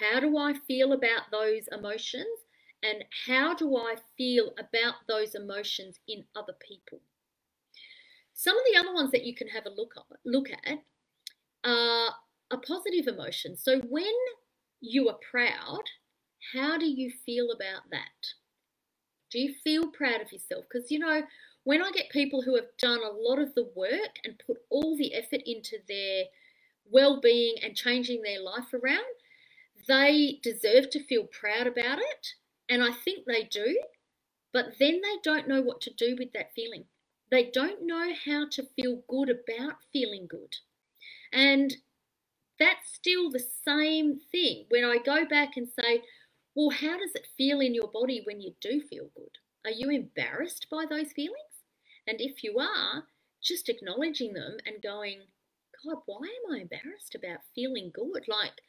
[0.00, 2.26] How do I feel about those emotions?
[2.82, 7.00] And how do I feel about those emotions in other people?
[8.34, 10.78] Some of the other ones that you can have a look at, look at
[11.64, 12.14] are
[12.50, 13.56] a positive emotion.
[13.56, 14.12] So when
[14.80, 15.84] you are proud,
[16.52, 18.34] how do you feel about that?
[19.30, 20.64] Do you feel proud of yourself?
[20.70, 21.22] Because you know,
[21.64, 24.96] when I get people who have done a lot of the work and put all
[24.96, 26.24] the effort into their
[26.90, 29.04] well being and changing their life around,
[29.88, 32.34] they deserve to feel proud about it.
[32.68, 33.80] And I think they do.
[34.52, 36.84] But then they don't know what to do with that feeling.
[37.30, 40.56] They don't know how to feel good about feeling good.
[41.32, 41.74] And
[42.58, 44.66] that's still the same thing.
[44.68, 46.02] When I go back and say,
[46.54, 49.38] well, how does it feel in your body when you do feel good?
[49.64, 51.53] Are you embarrassed by those feelings?
[52.06, 53.04] And if you are,
[53.42, 55.22] just acknowledging them and going,
[55.84, 58.24] God, why am I embarrassed about feeling good?
[58.28, 58.60] Like,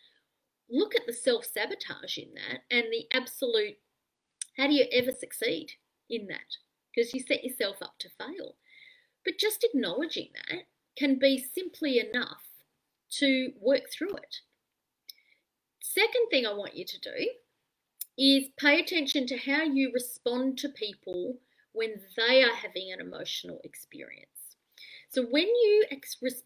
[0.70, 3.78] look at the self sabotage in that and the absolute
[4.58, 5.74] how do you ever succeed
[6.10, 6.58] in that?
[6.94, 8.56] Because you set yourself up to fail.
[9.26, 10.64] But just acknowledging that
[10.98, 12.44] can be simply enough
[13.18, 14.38] to work through it.
[15.82, 17.30] Second thing I want you to do
[18.18, 21.36] is pay attention to how you respond to people
[21.76, 24.30] when they are having an emotional experience.
[25.10, 25.84] So when you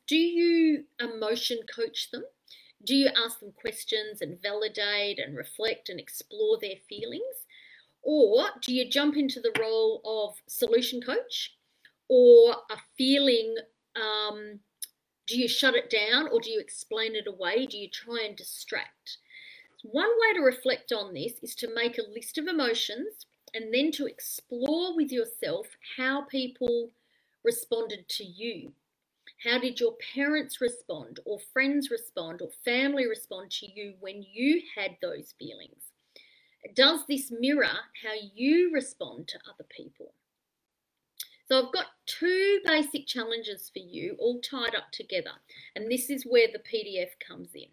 [0.07, 2.23] do you emotion coach them?
[2.85, 7.45] Do you ask them questions and validate and reflect and explore their feelings?
[8.01, 11.57] Or do you jump into the role of solution coach
[12.07, 13.55] or a feeling?
[13.95, 14.59] Um,
[15.27, 17.65] do you shut it down or do you explain it away?
[17.65, 19.17] Do you try and distract?
[19.83, 23.91] One way to reflect on this is to make a list of emotions and then
[23.93, 26.91] to explore with yourself how people
[27.43, 28.73] responded to you.
[29.43, 34.61] How did your parents respond, or friends respond, or family respond to you when you
[34.75, 35.91] had those feelings?
[36.75, 40.13] Does this mirror how you respond to other people?
[41.47, 45.31] So I've got two basic challenges for you all tied up together,
[45.75, 47.69] and this is where the PDF comes in.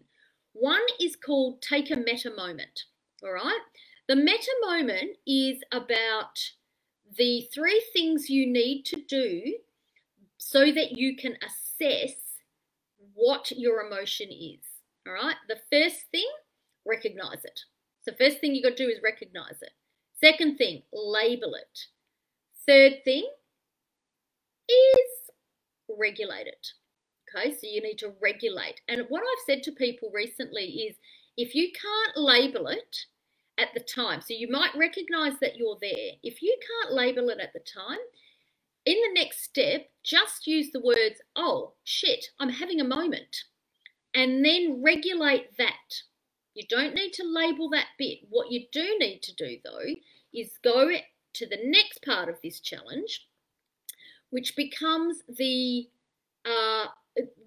[0.53, 2.85] One is called Take a Meta Moment.
[3.23, 3.59] All right.
[4.07, 6.39] The meta moment is about
[7.17, 9.57] the three things you need to do
[10.37, 12.15] so that you can assess
[13.13, 14.59] what your emotion is.
[15.05, 15.35] All right.
[15.49, 16.27] The first thing,
[16.85, 17.59] recognize it.
[18.01, 19.71] So, first thing you got to do is recognize it.
[20.23, 21.79] Second thing, label it.
[22.65, 23.27] Third thing
[24.69, 25.31] is
[25.97, 26.67] regulate it.
[27.35, 28.81] Okay, so you need to regulate.
[28.87, 30.95] And what I've said to people recently is
[31.35, 33.05] if you can't label it,
[33.57, 34.21] at the time.
[34.21, 36.11] So you might recognize that you're there.
[36.23, 37.99] If you can't label it at the time,
[38.85, 43.43] in the next step, just use the words, oh, shit, I'm having a moment.
[44.13, 46.01] And then regulate that.
[46.53, 48.19] You don't need to label that bit.
[48.29, 49.93] What you do need to do, though,
[50.33, 50.89] is go
[51.33, 53.27] to the next part of this challenge,
[54.29, 55.87] which becomes the
[56.45, 56.85] uh,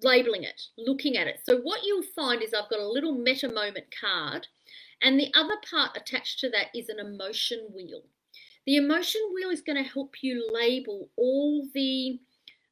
[0.03, 1.39] labeling it, looking at it.
[1.43, 4.47] So, what you'll find is I've got a little meta moment card
[5.01, 8.03] and the other part attached to that is an emotion wheel.
[8.65, 12.19] The emotion wheel is going to help you label all the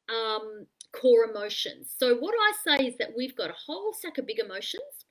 [0.08, 1.92] um, core emotions.
[1.98, 5.04] So, what I say is that we've got a whole stack of big emotions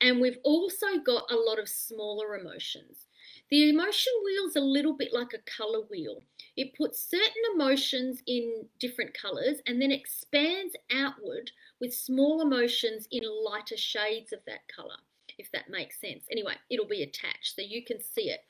[0.00, 3.06] and we've also got a lot of smaller emotions.
[3.50, 6.22] The emotion wheel is a little bit like a color wheel.
[6.56, 11.50] It puts certain emotions in different colors and then expands outward
[11.80, 14.96] with small emotions in lighter shades of that color,
[15.42, 16.24] if that makes sense.
[16.30, 18.40] Anyway, it'll be attached so you can see it.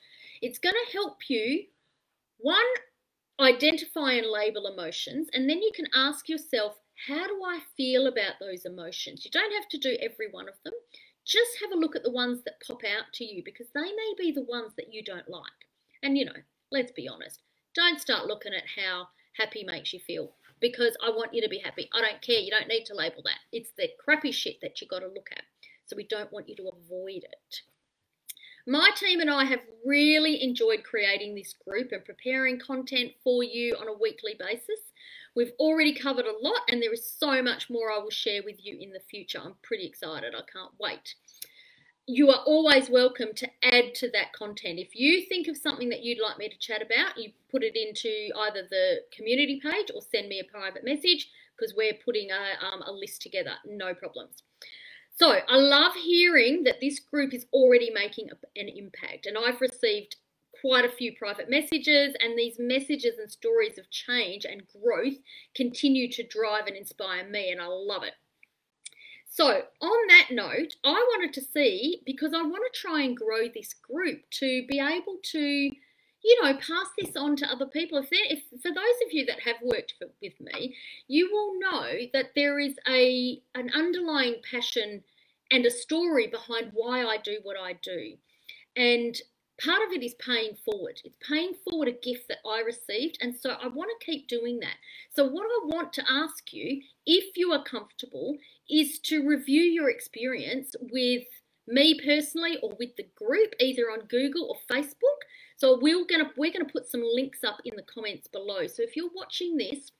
[0.41, 1.65] It's going to help you,
[2.37, 2.59] one,
[3.39, 6.75] identify and label emotions, and then you can ask yourself,
[7.07, 9.25] how do I feel about those emotions?
[9.25, 10.73] You don't have to do every one of them.
[11.25, 14.13] Just have a look at the ones that pop out to you because they may
[14.17, 15.43] be the ones that you don't like.
[16.03, 16.41] And you know,
[16.71, 17.39] let's be honest,
[17.75, 21.59] don't start looking at how happy makes you feel because I want you to be
[21.59, 21.89] happy.
[21.93, 22.39] I don't care.
[22.39, 23.39] You don't need to label that.
[23.51, 25.43] It's the crappy shit that you got to look at.
[25.85, 27.61] So we don't want you to avoid it.
[28.65, 33.75] My team and I have really enjoyed creating this group and preparing content for you
[33.75, 34.79] on a weekly basis.
[35.35, 38.63] We've already covered a lot, and there is so much more I will share with
[38.63, 39.41] you in the future.
[39.43, 40.33] I'm pretty excited.
[40.33, 41.15] I can't wait.
[42.05, 44.79] You are always welcome to add to that content.
[44.79, 47.75] If you think of something that you'd like me to chat about, you put it
[47.75, 52.65] into either the community page or send me a private message because we're putting a,
[52.65, 53.53] um, a list together.
[53.65, 54.43] No problems.
[55.15, 60.15] So I love hearing that this group is already making an impact, and I've received
[60.59, 65.17] quite a few private messages, and these messages and stories of change and growth
[65.55, 68.13] continue to drive and inspire me, and I love it.
[69.29, 73.47] So, on that note, I wanted to see because I want to try and grow
[73.53, 75.71] this group to be able to,
[76.23, 77.97] you know, pass this on to other people.
[77.97, 80.75] If, if for those of you that have worked for, with me,
[81.07, 85.03] you will know that there is a an underlying passion
[85.51, 88.13] and a story behind why I do what I do.
[88.75, 89.15] And
[89.63, 91.01] part of it is paying forward.
[91.03, 93.17] It's paying forward a gift that I received.
[93.21, 94.75] And so I want to keep doing that.
[95.13, 98.37] So, what I want to ask you, if you are comfortable,
[98.69, 101.23] is to review your experience with
[101.67, 105.19] me personally or with the group, either on Google or Facebook.
[105.63, 108.67] So we're gonna we're gonna put some links up in the comments below.
[108.67, 109.93] So if you're watching this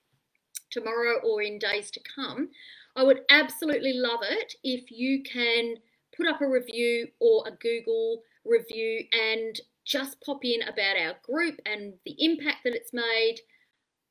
[0.70, 2.50] tomorrow or in days to come,
[2.96, 5.76] I would absolutely love it if you can
[6.14, 11.58] put up a review or a Google review and just pop in about our group
[11.64, 13.36] and the impact that it's made.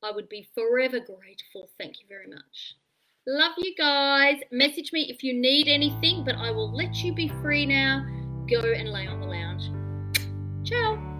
[0.02, 1.70] I would be forever grateful.
[1.78, 2.74] Thank you very much.
[3.28, 4.40] Love you guys.
[4.50, 8.04] Message me if you need anything, but I will let you be free now.
[8.50, 9.70] Go and lay on the lounge.
[10.68, 11.13] Ciao.